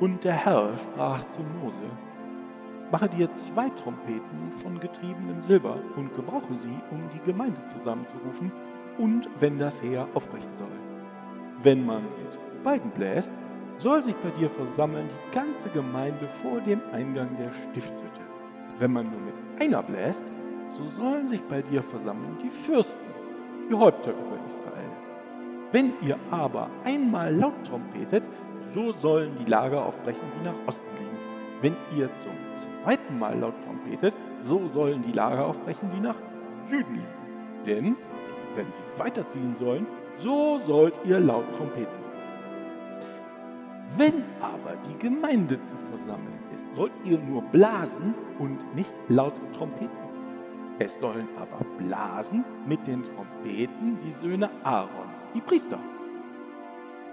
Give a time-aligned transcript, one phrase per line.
[0.00, 1.78] Und der Herr sprach zu Mose,
[2.92, 8.52] Mache dir zwei Trompeten von getriebenem Silber und gebrauche sie, um die Gemeinde zusammenzurufen
[8.98, 10.68] und wenn das Heer aufbrechen soll.
[11.62, 13.32] Wenn man mit beiden bläst,
[13.78, 18.20] soll sich bei dir versammeln die ganze Gemeinde vor dem Eingang der Stiftshütte.
[18.78, 20.24] Wenn man nur mit einer bläst,
[20.74, 23.00] so sollen sich bei dir versammeln die Fürsten,
[23.68, 24.90] die Häupter über Israel.
[25.72, 28.24] Wenn ihr aber einmal laut trompetet,
[28.74, 31.16] so sollen die Lager aufbrechen, die nach Osten liegen.
[31.60, 36.16] Wenn ihr zum zweiten Mal laut trompetet, so sollen die Lager aufbrechen, die nach
[36.68, 37.06] Süden liegen.
[37.66, 37.96] Denn
[38.54, 39.86] wenn sie weiterziehen sollen,
[40.18, 42.06] so sollt ihr laut trompeten.
[43.96, 50.05] Wenn aber die Gemeinde zu versammeln ist, sollt ihr nur blasen und nicht laut trompeten.
[50.78, 55.78] Es sollen aber blasen mit den Trompeten die Söhne Aarons, die Priester.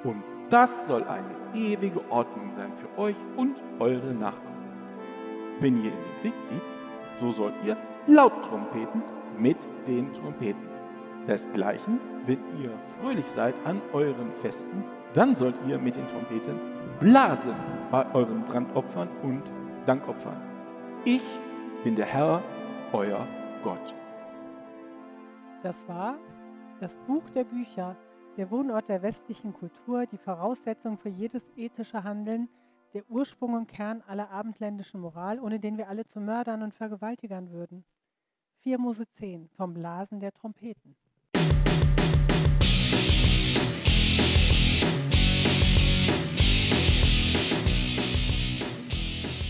[0.03, 4.67] Und das soll eine ewige Ordnung sein für euch und eure Nachkommen.
[5.61, 6.61] Wenn ihr in den Krieg zieht,
[7.21, 9.01] so sollt ihr laut trompeten
[9.39, 10.67] mit den Trompeten.
[11.25, 14.83] Desgleichen, wenn ihr fröhlich seid an euren Festen,
[15.13, 16.59] dann sollt ihr mit den Trompeten
[16.99, 17.53] blasen
[17.91, 19.43] bei euren Brandopfern und
[19.85, 20.41] Dankopfern.
[21.05, 21.23] Ich
[21.85, 22.41] bin der Herr,
[22.91, 23.25] euer
[23.63, 23.93] Gott.
[25.63, 26.17] Das war
[26.81, 27.95] das Buch der Bücher,
[28.35, 32.49] der Wohnort der westlichen Kultur, die Voraussetzung für jedes ethische Handeln,
[32.93, 37.51] der Ursprung und Kern aller abendländischen Moral, ohne den wir alle zu Mördern und Vergewaltigern
[37.51, 37.85] würden.
[38.63, 40.97] 4 Mose 10 vom Blasen der Trompeten.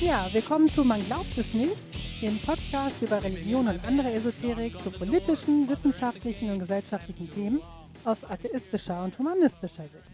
[0.02, 1.93] Ja, willkommen zu Man glaubt es nicht,
[2.24, 7.60] dem Podcast über Religion und andere Esoterik zu politischen, wissenschaftlichen und gesellschaftlichen Themen
[8.06, 10.10] aus atheistischer und humanistischer Sicht.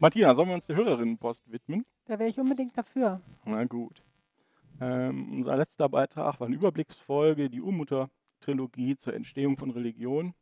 [0.00, 1.86] Martina, sollen wir uns der Hörerinnenpost widmen?
[2.06, 3.20] Da wäre ich unbedingt dafür.
[3.44, 4.02] Na gut.
[4.80, 10.34] Ähm, unser letzter Beitrag war eine Überblicksfolge, die Urmutter-Trilogie zur Entstehung von Religion.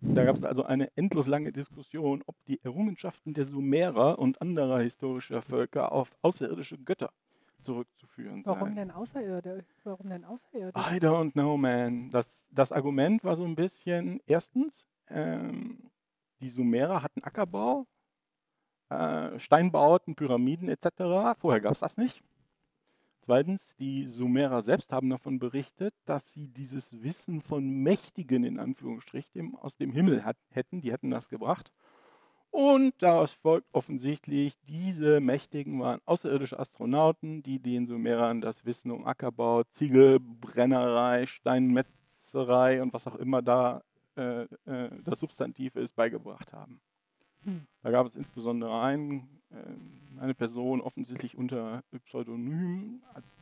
[0.00, 4.82] Da gab es also eine endlos lange Diskussion, ob die Errungenschaften der Sumerer und anderer
[4.82, 7.10] historischer Völker auf außerirdische Götter
[7.68, 8.76] zurückzuführen Warum seien.
[8.76, 9.66] denn außerirdisch?
[9.84, 10.82] Warum denn außerirdisch?
[10.90, 12.10] I don't know, man.
[12.10, 15.90] Das, das Argument war so ein bisschen, erstens, ähm,
[16.40, 17.86] die Sumerer hatten Ackerbau,
[18.88, 21.36] äh, Steinbauten, Pyramiden etc.
[21.38, 22.22] Vorher gab es das nicht.
[23.20, 29.56] Zweitens, die Sumerer selbst haben davon berichtet, dass sie dieses Wissen von Mächtigen in Anführungsstrichen
[29.56, 31.70] aus dem Himmel hat, hätten, die hätten das gebracht.
[32.50, 39.06] Und daraus folgt offensichtlich, diese Mächtigen waren außerirdische Astronauten, die den Sumerern das Wissen um
[39.06, 43.82] Ackerbau, Ziegelbrennerei, Steinmetzerei und was auch immer da
[44.16, 46.80] äh, äh, das Substantiv ist, beigebracht haben.
[47.44, 47.66] Hm.
[47.82, 53.36] Da gab es insbesondere einen, äh, eine Person, offensichtlich unter Pseudonym als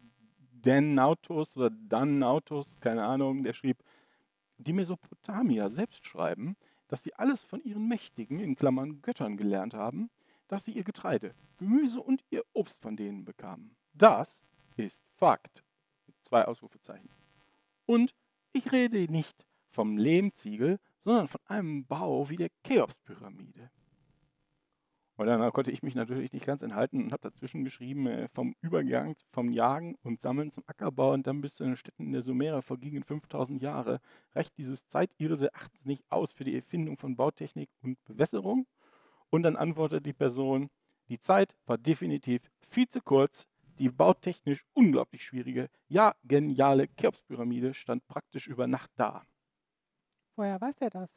[0.63, 3.79] Dan Nautus oder Dan Nautus, keine Ahnung, der schrieb,
[4.59, 6.57] die Mesopotamier selbst schreiben,
[6.89, 10.11] dass sie alles von ihren Mächtigen, in Klammern Göttern, gelernt haben,
[10.49, 13.77] dass sie ihr Getreide, Gemüse und ihr Obst von denen bekamen.
[13.95, 14.43] Das
[14.77, 15.65] ist Fakt.
[16.07, 17.11] Mit zwei Ausrufezeichen.
[17.87, 18.15] Und
[18.53, 23.71] ich rede nicht vom Lehmziegel, sondern von einem Bau wie der Cheops-Pyramide.
[25.17, 28.55] Und dann konnte ich mich natürlich nicht ganz enthalten und habe dazwischen geschrieben, äh, vom
[28.61, 32.61] Übergang vom Jagen und Sammeln zum Ackerbau und dann bis zu den Städten der Sumerer
[32.61, 34.01] vergingen 5000 Jahre.
[34.35, 38.67] Reicht dieses Zeit ihres Erachtens nicht aus für die Erfindung von Bautechnik und Bewässerung?
[39.31, 40.69] Und dann antwortet die Person,
[41.09, 43.47] die Zeit war definitiv viel zu kurz.
[43.79, 49.23] Die bautechnisch unglaublich schwierige, ja geniale Cheops-Pyramide stand praktisch über Nacht da.
[50.37, 51.11] Woher weiß er das?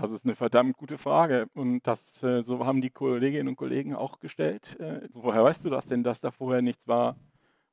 [0.00, 1.48] Das ist eine verdammt gute Frage.
[1.54, 4.78] Und das, äh, so haben die Kolleginnen und Kollegen auch gestellt.
[4.78, 7.16] Äh, woher weißt du das denn, dass da vorher nichts war?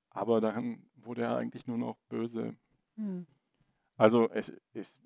[0.09, 2.55] Aber dann wurde er eigentlich nur noch böse.
[2.95, 3.27] Hm.
[3.97, 5.01] Also es ist,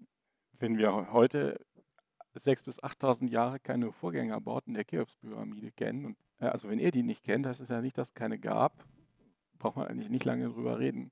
[0.60, 1.60] wenn wir heute
[2.36, 7.04] 6.000 bis 8.000 Jahre keine Vorgängerbauten der Cheops-Pyramide kennen, und, äh, also wenn ihr die
[7.04, 8.86] nicht kennt, das ist ja nicht, dass es keine gab,
[9.58, 11.12] braucht man eigentlich nicht lange drüber reden.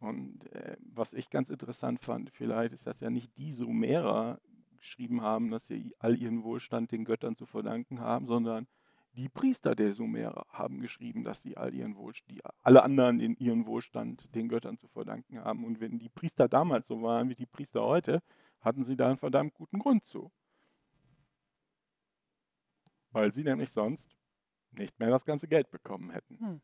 [0.00, 4.38] Und äh, was ich ganz interessant fand, vielleicht ist das ja nicht die Sumerer
[4.84, 8.66] geschrieben haben, dass sie all ihren Wohlstand den Göttern zu verdanken haben, sondern
[9.14, 13.64] die Priester der Sumerer haben geschrieben, dass sie all ihren Wohlstand, alle anderen in ihren
[13.66, 15.64] Wohlstand den Göttern zu verdanken haben.
[15.64, 18.22] Und wenn die Priester damals so waren wie die Priester heute,
[18.60, 20.30] hatten sie da einen verdammt guten Grund zu.
[23.12, 24.14] Weil sie nämlich sonst
[24.72, 26.38] nicht mehr das ganze Geld bekommen hätten.
[26.40, 26.60] Hm.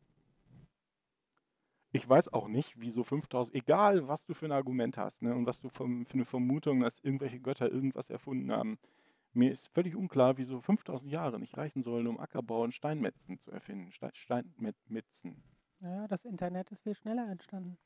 [1.93, 5.45] Ich weiß auch nicht, wieso 5000, egal was du für ein Argument hast ne, und
[5.45, 8.77] was du vom, für eine Vermutung, dass irgendwelche Götter irgendwas erfunden haben,
[9.33, 13.51] Mir ist völlig unklar, wieso 5000 Jahre nicht reichen sollen, um Ackerbau und Steinmetzen zu
[13.51, 13.91] erfinden.
[13.93, 15.43] Ste- Steinmetzen.
[15.79, 17.77] Ja, das Internet ist viel schneller entstanden.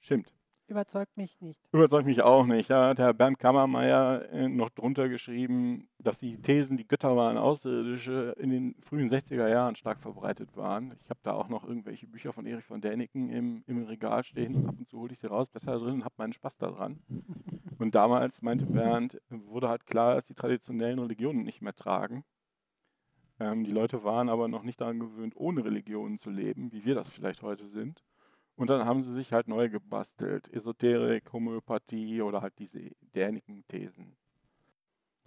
[0.00, 0.32] Stimmt.
[0.68, 1.60] Überzeugt mich nicht.
[1.72, 2.70] Überzeugt mich auch nicht.
[2.70, 7.38] Da hat Herr Bernd Kammermeier äh, noch drunter geschrieben, dass die Thesen, die Götter waren
[7.38, 10.96] Außerirdische, in den frühen 60er Jahren stark verbreitet waren.
[11.04, 14.56] Ich habe da auch noch irgendwelche Bücher von Erich von Däniken im, im Regal stehen
[14.56, 17.00] und ab und zu hole ich sie raus, blätter drin und habe meinen Spaß daran.
[17.78, 22.24] Und damals, meinte Bernd, wurde halt klar, dass die traditionellen Religionen nicht mehr tragen.
[23.38, 26.94] Ähm, die Leute waren aber noch nicht daran gewöhnt, ohne Religionen zu leben, wie wir
[26.94, 28.02] das vielleicht heute sind.
[28.56, 30.48] Und dann haben sie sich halt neu gebastelt.
[30.52, 34.16] Esoterik, Homöopathie oder halt diese däniken Thesen.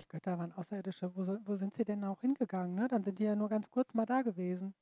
[0.02, 1.16] Die Götter waren Außerirdische.
[1.16, 2.76] Wo, wo sind sie denn auch hingegangen?
[2.76, 2.88] Ne?
[2.88, 4.74] Dann sind die ja nur ganz kurz mal da gewesen.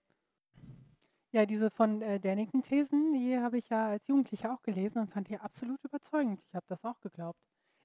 [1.33, 5.27] Ja, diese von äh, Däniken-Thesen, die habe ich ja als Jugendlicher auch gelesen und fand
[5.27, 6.41] die absolut überzeugend.
[6.47, 7.39] Ich habe das auch geglaubt.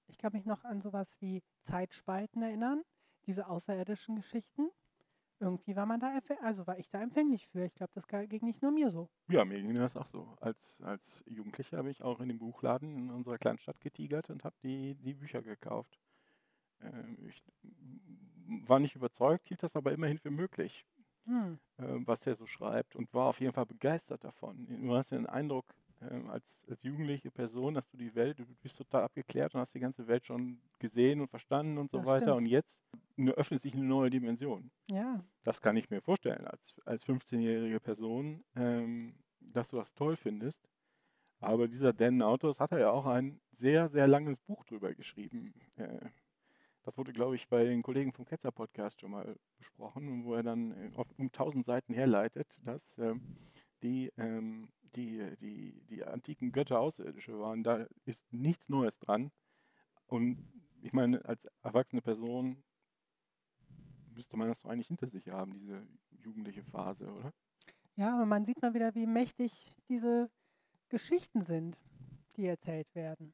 [0.06, 2.82] Ich kann mich noch an sowas wie Zeitspalten erinnern,
[3.26, 4.70] diese außerirdischen Geschichten.
[5.43, 7.65] Irgendwie war man da, also war ich da empfänglich für.
[7.67, 9.11] Ich glaube, das ging nicht nur mir so.
[9.29, 10.37] Ja, mir ging das auch so.
[10.41, 14.44] Als, als Jugendlicher habe ich auch in dem Buchladen in unserer kleinen Stadt getigert und
[14.44, 15.99] habe die, die Bücher gekauft.
[16.81, 17.43] Ähm, ich
[18.67, 20.87] war nicht überzeugt, hielt das aber immerhin für möglich.
[21.27, 21.55] Hm.
[21.79, 24.67] äh, was der so schreibt und war auf jeden Fall begeistert davon.
[24.69, 28.47] Du hast ja den Eindruck, ähm, als, als jugendliche Person, dass du die Welt, du
[28.62, 32.06] bist total abgeklärt und hast die ganze Welt schon gesehen und verstanden und so Das
[32.06, 32.35] weiter.
[32.35, 32.37] stimmt.
[32.37, 32.81] Und jetzt
[33.17, 34.70] öffnet sich eine neue Dimension.
[34.91, 40.17] Ja, Das kann ich mir vorstellen, als, als 15-jährige Person, ähm, dass du das toll
[40.17, 40.69] findest.
[41.41, 45.53] Aber dieser Dan Autos hat er ja auch ein sehr, sehr langes Buch drüber geschrieben.
[45.75, 46.09] Äh,
[46.85, 50.43] das wurde, glaube ich, bei den Kollegen vom Ketzer Podcast schon mal besprochen, wo er
[50.43, 53.20] dann äh, auf, um 1000 Seiten herleitet, dass ähm,
[53.82, 57.62] die, ähm, die, die, die antiken Götter Außerirdische waren.
[57.62, 59.31] Da ist nichts Neues dran.
[60.06, 60.38] Und
[60.82, 62.62] ich meine, als erwachsene Person
[64.14, 65.87] müsste man das doch eigentlich hinter sich haben, diese
[66.23, 67.32] jugendliche Phase, oder?
[67.97, 70.31] ja, aber man sieht mal wieder, wie mächtig diese
[70.88, 71.76] Geschichten sind,
[72.37, 73.32] die erzählt werden.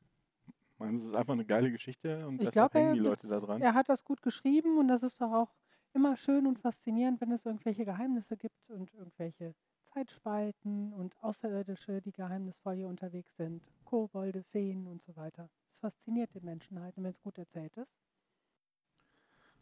[0.78, 3.40] Meine, es ist einfach eine geile Geschichte und Ich deshalb glaub, hängen die Leute da
[3.40, 3.60] dran.
[3.60, 5.54] Er hat das gut geschrieben und das ist doch auch
[5.92, 9.54] immer schön und faszinierend, wenn es irgendwelche Geheimnisse gibt und irgendwelche
[9.92, 13.62] Zeitspalten und Außerirdische, die geheimnisvoll hier unterwegs sind.
[13.84, 15.50] Kobolde, Feen und so weiter.
[15.72, 17.92] Es fasziniert die Menschen halt, und wenn es gut erzählt ist.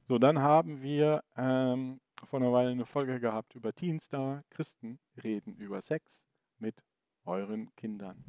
[0.08, 4.40] So, dann haben wir ähm, vor einer Weile eine Folge gehabt über Teenstar.
[4.50, 6.24] Christen reden über Sex
[6.58, 6.84] mit
[7.24, 8.24] euren Kindern.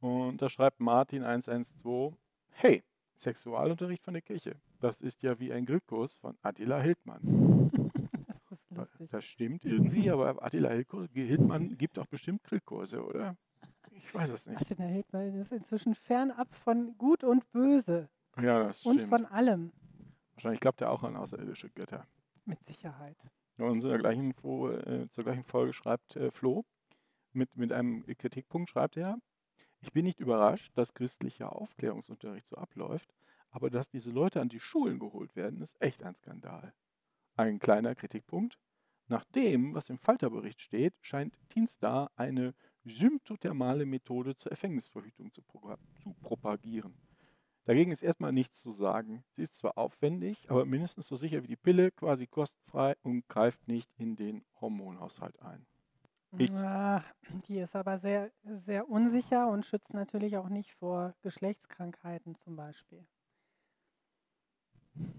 [0.00, 2.14] Und da schreibt Martin 112,
[2.50, 2.82] hey,
[3.16, 4.56] Sexualunterricht von der Kirche.
[4.80, 7.70] Das ist ja wie ein Grillkurs von Attila Hildmann.
[8.48, 9.08] Das ist Da- lustig.
[9.10, 10.70] Das stimmt irgendwie, aber Attila
[11.14, 13.36] Hildmann gibt auch bestimmt Grillkurse, oder?
[13.90, 14.54] Ich weiß es nicht.
[14.60, 18.08] Martin Hildmann ist inzwischen fernab von Gut und Böse
[18.40, 19.08] Ja, das und stimmt.
[19.08, 19.72] von allem.
[20.36, 22.06] Wahrscheinlich glaubt er auch an außerirdische Götter.
[22.44, 23.16] Mit Sicherheit.
[23.58, 26.64] Und der gleichen, äh, zur gleichen Folge schreibt äh, Flo,
[27.32, 29.18] mit, mit einem Kritikpunkt schreibt er,
[29.80, 33.14] ich bin nicht überrascht, dass christlicher Aufklärungsunterricht so abläuft,
[33.50, 36.74] aber dass diese Leute an die Schulen geholt werden, ist echt ein Skandal.
[37.34, 38.58] Ein kleiner Kritikpunkt.
[39.08, 42.54] Nach dem, was im Falterbericht steht, scheint Teenstar eine
[42.84, 45.42] symptothermale Methode zur Erfängnisverhütung zu,
[46.02, 46.94] zu propagieren.
[47.66, 49.24] Dagegen ist erstmal nichts zu sagen.
[49.32, 53.66] Sie ist zwar aufwendig, aber mindestens so sicher wie die Pille, quasi kostenfrei und greift
[53.68, 55.66] nicht in den Hormonhaushalt ein.
[56.38, 57.02] Ich- Ah,
[57.48, 63.04] die ist aber sehr, sehr unsicher und schützt natürlich auch nicht vor Geschlechtskrankheiten zum Beispiel.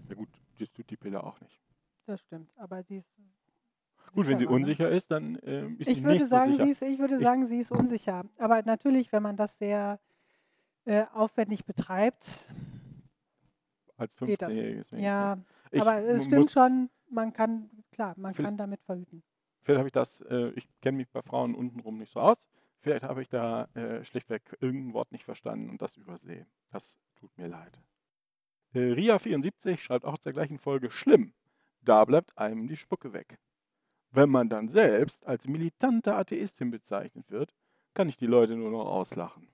[0.08, 0.28] Ja gut,
[0.58, 1.60] das tut die Pille auch nicht.
[2.06, 3.10] Das stimmt, aber sie ist.
[4.14, 4.50] Gut, wenn sie ne?
[4.52, 6.86] unsicher ist, dann ähm, ist Ich sie würde nicht sagen, so sie sicher.
[6.86, 8.24] ist, ich würde Ich- sagen, sie ist unsicher.
[8.38, 10.00] Aber natürlich, wenn man das sehr
[10.88, 12.26] äh, aufwendig betreibt,
[13.96, 14.52] Als geht das.
[14.52, 14.98] 15-jähriges Mädchen.
[15.00, 15.38] ja,
[15.70, 19.22] Ich aber es stimmt schon, man kann, klar, man kann damit verhüten.
[19.62, 22.38] Vielleicht habe ich das, äh, ich kenne mich bei Frauen untenrum nicht so aus.
[22.80, 26.46] Vielleicht habe ich da äh, schlichtweg irgendein Wort nicht verstanden und das übersehen.
[26.70, 27.78] Das tut mir leid.
[28.72, 31.34] Äh, Ria74 schreibt auch zur gleichen Folge, schlimm,
[31.82, 33.38] da bleibt einem die Spucke weg.
[34.10, 37.52] Wenn man dann selbst als militante Atheistin bezeichnet wird,
[37.92, 39.48] kann ich die Leute nur noch auslachen.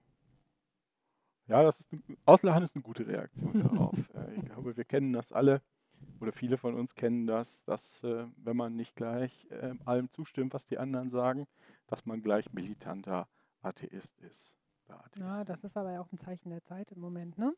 [1.47, 1.89] Ja, das ist,
[2.25, 3.97] auslachen ist eine gute Reaktion darauf.
[4.37, 5.61] ich glaube, wir kennen das alle
[6.21, 10.55] oder viele von uns kennen das, dass äh, wenn man nicht gleich äh, allem zustimmt,
[10.55, 11.47] was die anderen sagen,
[11.87, 13.29] dass man gleich militanter
[13.63, 14.57] Atheist ist.
[15.19, 17.55] Ja, das ist aber ja auch ein Zeichen der Zeit im Moment, ne?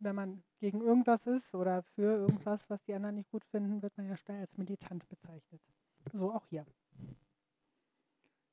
[0.00, 3.96] Wenn man gegen irgendwas ist oder für irgendwas, was die anderen nicht gut finden, wird
[3.96, 5.62] man ja schnell als militant bezeichnet.
[6.12, 6.66] So auch hier.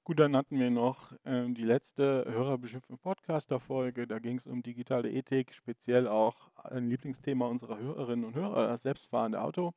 [0.04, 4.08] Gut, dann hatten wir noch ähm, die letzte Hörerbeschimpfung Podcaster-Folge.
[4.08, 8.82] Da ging es um digitale Ethik, speziell auch ein Lieblingsthema unserer Hörerinnen und Hörer, das
[8.82, 9.74] selbstfahrende Auto.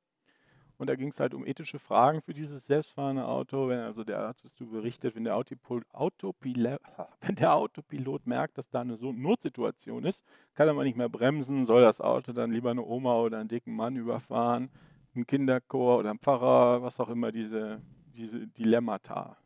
[0.79, 3.69] Und da ging es halt um ethische Fragen für dieses selbstfahrende Auto.
[3.69, 6.81] Wenn also der Arzt du berichtet, wenn der, Autopil Autopilot,
[7.21, 11.11] wenn der Autopilot merkt, dass da eine so Notsituation ist, kann er mal nicht mehr
[11.11, 14.71] bremsen, soll das Auto dann lieber eine Oma oder einen dicken Mann überfahren,
[15.15, 17.83] einen Kinderchor oder einen Pfarrer, was auch immer diese,
[18.15, 19.37] diese Dilemmata.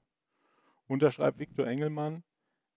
[0.88, 2.24] Unterschreibt Viktor Engelmann,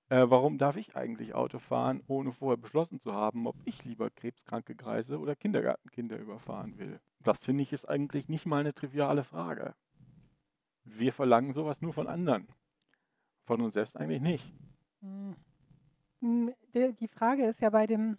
[0.10, 4.10] äh, warum darf ich eigentlich Auto fahren, ohne vorher beschlossen zu haben, ob ich lieber
[4.10, 7.00] krebskranke Kreise oder Kindergartenkinder überfahren will?
[7.22, 9.74] Das finde ich ist eigentlich nicht mal eine triviale Frage.
[10.84, 12.48] Wir verlangen sowas nur von anderen.
[13.46, 14.54] Von uns selbst eigentlich nicht.
[15.02, 15.36] Hm.
[16.20, 18.18] Hm, die Frage ist ja bei dem,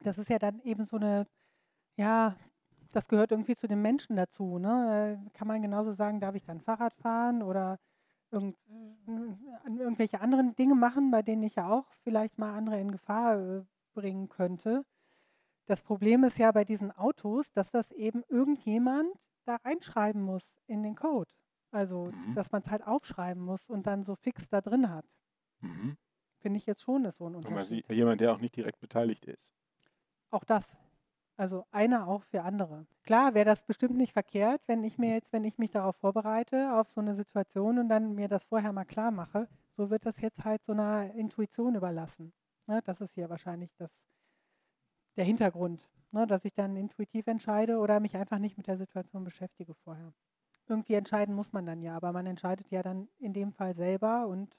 [0.00, 1.26] das ist ja dann eben so eine,
[1.96, 2.36] ja,
[2.92, 4.58] das gehört irgendwie zu den Menschen dazu.
[4.58, 5.20] Ne?
[5.26, 7.78] Äh, kann man genauso sagen, darf ich dann Fahrrad fahren oder
[8.30, 8.56] irgend,
[9.66, 13.64] irgendwelche anderen Dinge machen, bei denen ich ja auch vielleicht mal andere in Gefahr äh,
[13.94, 14.84] bringen könnte.
[15.66, 19.10] Das Problem ist ja bei diesen Autos, dass das eben irgendjemand
[19.44, 21.30] da reinschreiben muss in den Code.
[21.70, 22.34] Also, mhm.
[22.34, 25.04] dass man es halt aufschreiben muss und dann so fix da drin hat.
[25.60, 25.96] Mhm.
[26.38, 27.90] Finde ich jetzt schon, ist so ein Unterschied.
[27.90, 29.50] Jemand, der auch nicht direkt beteiligt ist.
[30.30, 30.76] Auch das.
[31.38, 32.84] Also einer auch für andere.
[33.04, 36.74] Klar wäre das bestimmt nicht verkehrt, wenn ich mir jetzt, wenn ich mich darauf vorbereite,
[36.74, 40.20] auf so eine Situation und dann mir das vorher mal klar mache, so wird das
[40.20, 42.32] jetzt halt so einer Intuition überlassen.
[42.66, 43.92] Ne, das ist hier wahrscheinlich das,
[45.14, 49.22] der Hintergrund, ne, dass ich dann intuitiv entscheide oder mich einfach nicht mit der Situation
[49.22, 50.12] beschäftige vorher.
[50.66, 54.26] Irgendwie entscheiden muss man dann ja, aber man entscheidet ja dann in dem Fall selber
[54.26, 54.58] und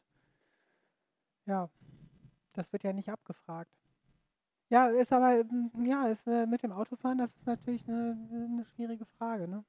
[1.45, 1.69] ja,
[2.53, 3.78] das wird ja nicht abgefragt.
[4.71, 8.65] Ja, ist aber, hm, ja, ist, äh, mit dem Autofahren, das ist natürlich eine 'ne
[8.65, 9.65] schwierige Frage, ne?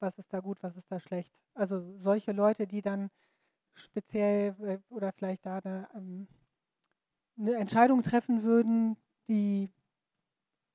[0.00, 1.34] Was ist da gut, was ist da schlecht?
[1.54, 3.10] Also, solche Leute, die dann
[3.74, 6.28] speziell, äh, oder vielleicht da 'ne ähm
[7.38, 8.96] 'ne Entscheidung treffen würden,
[9.28, 9.70] die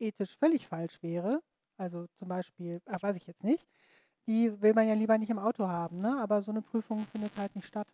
[0.02, 1.42] ethisch völlig falsch wäre,
[1.78, 3.68] also, zum Beispiel ach, weiß ich jetzt nicht,
[4.28, 6.20] die will man ja lieber nicht im Auto haben, ne?
[6.22, 7.88] Aber so eine Prüfung findet halt nicht statt.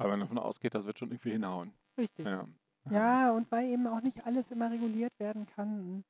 [0.00, 1.74] Weil man davon ausgeht, das wird schon irgendwie hinhauen.
[1.98, 2.30] Richtig.
[2.30, 2.46] Ja.
[2.90, 6.04] Ja, und weil eben auch nicht alles immer reguliert werden kann.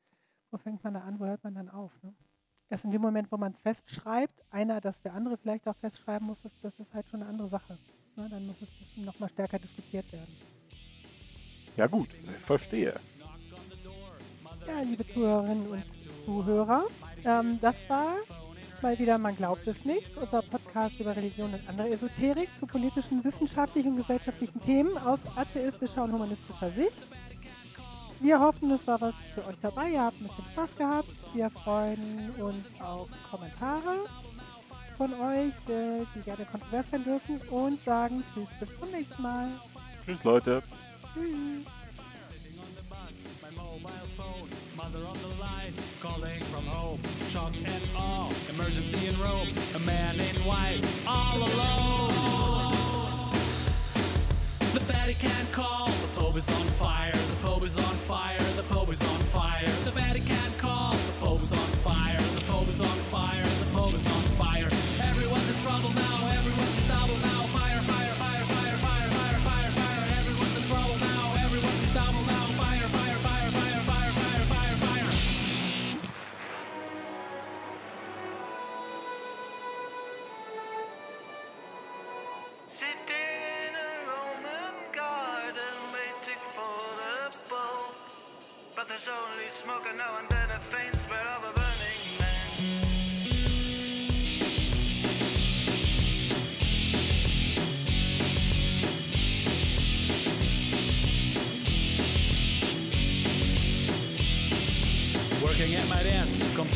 [0.50, 1.92] Wo fängt man da an, wo hört man dann auf?
[2.02, 2.14] Ne?
[2.70, 6.26] Erst in dem Moment, wo man es festschreibt, einer, dass der andere vielleicht auch festschreiben
[6.26, 7.78] muss, das, das ist halt schon eine andere Sache.
[8.16, 8.28] Ne?
[8.30, 10.36] Dann muss es nochmal stärker diskutiert werden.
[11.76, 12.08] Ja gut,
[12.44, 12.94] verstehe.
[14.66, 15.84] Ja, liebe Zuhörerinnen und
[16.24, 16.86] Zuhörer,
[17.24, 18.16] ähm, das war
[18.82, 23.24] mal wieder Man glaubt es nicht, unser Podcast über Religion und andere Esoterik zu politischen,
[23.24, 27.02] wissenschaftlichen und gesellschaftlichen Themen aus atheistischer und humanistischer Sicht.
[28.20, 29.90] Wir hoffen, es war was für euch dabei.
[29.90, 31.34] Ihr habt ein bisschen Spaß gehabt.
[31.34, 34.04] Wir freuen uns auf Kommentare
[34.96, 39.48] von euch, äh, die gerne kontrovers sein dürfen und sagen Tschüss, bis zum nächsten Mal.
[40.04, 40.62] Tschüss, Leute.
[41.14, 41.66] Tschüss.
[46.00, 47.00] Calling from home.
[47.28, 49.48] Shock and awe, emergency in Rome.
[49.74, 52.12] A man in white, all alone.
[54.74, 57.12] The Vatican call, the Pope is on fire.
[57.12, 58.38] The Pope is on fire.
[58.56, 59.27] The Pope is on fire.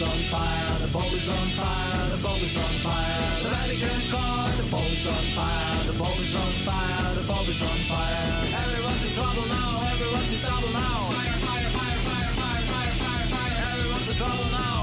[0.00, 4.00] is on fire, the bulb is on fire, the bulb is on fire, the Vatican
[4.12, 4.46] car.
[4.54, 8.46] the bulb is on fire, the bulb is on fire, the bulb is on fire.
[8.62, 10.98] Everyone's in trouble now, everyone's in trouble now.
[11.10, 14.77] Fire, fire, fire, fire, fire, fire, fire, fire, everyone's in trouble now.